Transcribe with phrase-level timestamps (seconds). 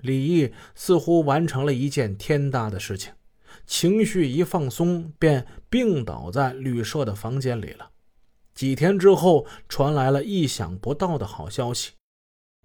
[0.00, 3.12] 李毅似乎完成了一件天大的事情，
[3.66, 7.90] 情绪一放松，便病倒在旅社的房间里了。
[8.54, 11.92] 几天之后，传来了意想不到的好消息：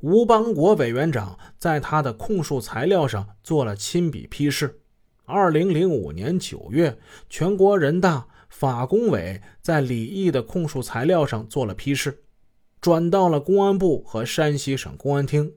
[0.01, 4.79] 吴邦国委员长在他的控诉材料上做了亲笔批示。
[5.26, 6.97] 二零零五年九月，
[7.29, 12.24] 全国人大法工委在李毅的控诉材料上做了批示，
[12.81, 15.54] 转到了公安部和山西省公安厅。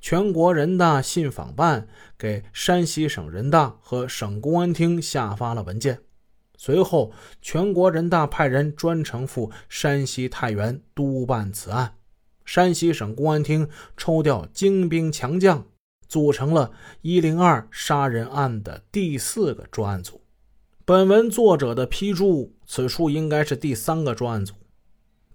[0.00, 6.00] 全国人大信访办给山西省人大和省公安厅下发了文件。
[6.56, 11.94] 随后，全国人大派人专程赴山西太原督办此案。
[12.44, 15.66] 山西省公安厅抽调精兵强将。
[16.08, 20.22] 组成了“一零二”杀人案的第四个专案组。
[20.86, 24.54] 本文作者的批注，此处应该是第三个专案组，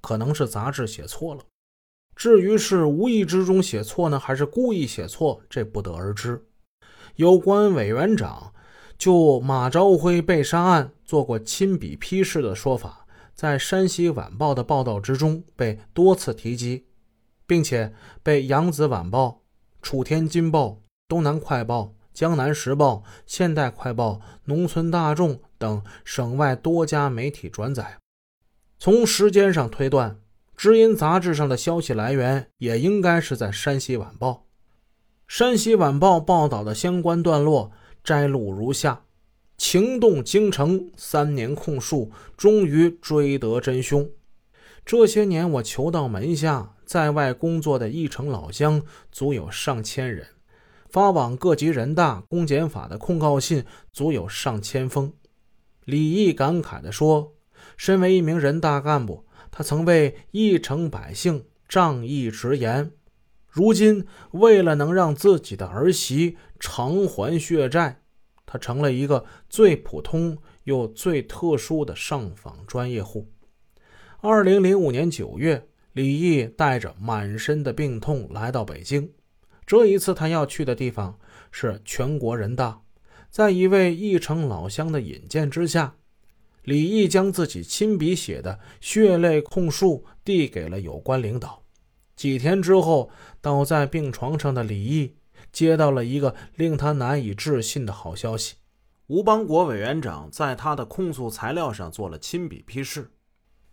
[0.01, 1.43] 可能是杂志写错了。
[2.15, 6.45] 至于是无意之中写错呢，还是故意写错，这不得而知。
[7.15, 8.53] 有关委员长
[8.97, 16.85] 就马朝辉被杀案做过亲笔批示的说法，在《山西晚报》的报道之中被多次提及，
[17.45, 19.27] 并且被《扬子晚报》。
[19.81, 27.97] 楚天金报、东南快报、江南时报、现代快报、农村大众等省外多家媒体转载。
[28.79, 30.19] 从时间上推断，
[30.55, 34.45] 知音杂志上的消息来源也应该是在山西晚报。
[35.27, 37.71] 山西晚报报道的相关段落
[38.03, 39.03] 摘录如下：
[39.57, 44.09] 情动京城，三年控诉，终于追得真凶。
[44.85, 46.71] 这些年我求到门下。
[46.85, 50.27] 在外工作的义城老乡足有上千人，
[50.89, 55.13] 发往各级人大、公检法的控告信足有上千封。
[55.85, 57.33] 李毅感慨地说
[57.77, 62.91] ：“身为一名人大干部，他曾为义城百姓仗义直言。
[63.47, 68.01] 如今，为了能让自己的儿媳偿还血债，
[68.47, 73.29] 他成了一个最普通又最特殊的上访专业户。”
[74.21, 75.69] 二零零五年九月。
[75.93, 79.11] 李毅带着满身的病痛来到北京。
[79.63, 81.19] 这一次，他要去的地方
[81.51, 82.81] 是全国人大。
[83.29, 85.95] 在一位义城老乡的引荐之下，
[86.63, 91.63] 李毅将自己亲笔写的血泪控诉递给了有关领导。
[92.15, 93.09] 几天之后，
[93.41, 95.15] 倒在病床上的李毅
[95.51, 98.55] 接到了一个令他难以置信的好消息：
[99.07, 103.11] 吴邦国委员长在他的控诉材料上做了亲笔批示。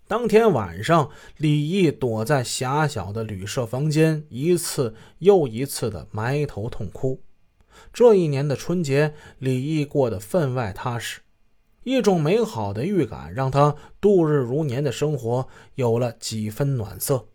[0.08, 7.22] 当天晚上，李毅躲在狭小的旅社房间，一次又一次的埋头痛哭。
[7.92, 11.20] 这一年的春节，李毅过得分外踏实，
[11.82, 17.28] 一种美好的预感让他度日如年的生活有了几分暖色。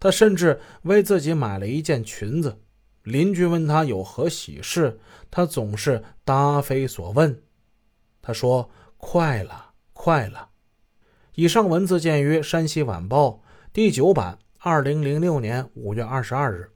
[0.00, 2.60] 他甚至为自己买了一件裙子。
[3.04, 5.00] 邻居问他有何喜事，
[5.30, 7.42] 他总是答非所问。
[8.20, 8.68] 他说
[8.98, 10.50] ：“快了，快了。”
[11.34, 13.28] 以上文字见于《山西晚报》
[13.72, 16.70] 第九版，二零零六年五月二十二日。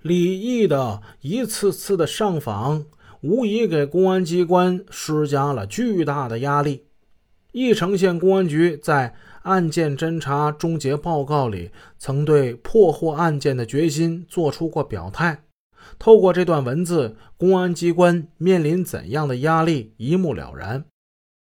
[0.00, 2.86] 李毅的一次次的上访，
[3.24, 6.84] 无疑给公安机关施加了巨大的压力。
[7.52, 9.14] 义城县公安局在
[9.44, 15.44] 案件侦查终结报告里，曾对破获案件的决心做出过表态。
[15.98, 20.84] 透过这段文字，公安机关面临怎样的压力，一目了然。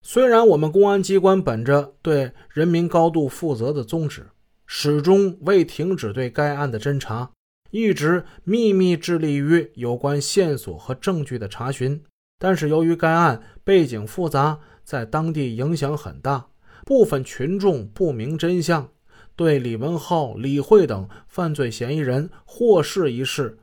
[0.02, 4.28] 虽然我们公安机关本着对人民高度负责的宗旨，
[4.66, 7.32] 始终未停止对该案的侦查，
[7.76, 12.02] 一直秘密致力于有关线索和证据的查询，
[12.38, 16.46] 但是由于该案背景复杂，在当地影响很大，
[16.86, 18.88] 部分群众不明真相，
[19.36, 23.58] 对李文浩、李慧等犯罪嫌疑人获释一事，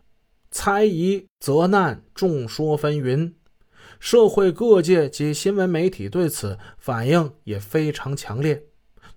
[0.51, 3.34] 猜疑责难，众说纷纭。
[4.00, 8.66] 社会各界及新闻媒体对此反应也非常强烈。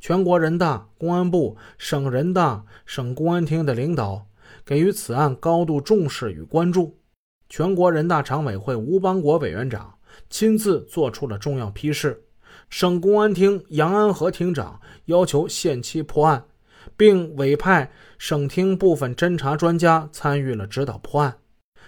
[0.01, 4.29] 全国人大、公安部、省人大、省公安厅的领导
[4.65, 6.99] 给予此案高度重视与关注。
[7.49, 9.95] 全国人大常委会吴邦国委员长
[10.29, 12.25] 亲自作出了重要批示。
[12.69, 16.45] 省公安厅杨安和厅长要求限期破案，
[16.97, 21.39] 并委派省厅部分侦查专家参与了指导破案。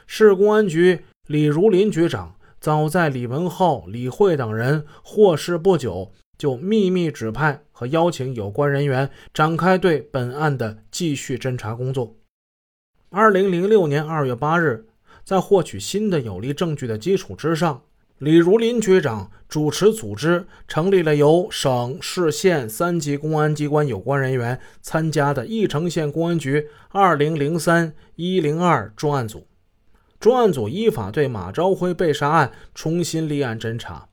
[0.07, 2.35] 市公安局李如林局长。
[2.61, 12.18] 早在李文浩、李慧等人获释不久，就秘密指派和邀请有关人员展开对本案的继续侦查工作。
[13.11, 14.85] 二零零六年二月八日，
[15.25, 17.81] 在获取新的有力证据的基础之上，
[18.19, 29.47] 李如林局长主持组织成立了由省市县三级公安机关有关人员参加的义城县公安局二零零三一零二专案组。
[30.21, 34.08] 专案组依法对马朝辉被杀案重新立案侦查。